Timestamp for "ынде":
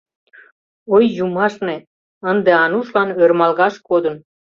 2.29-2.51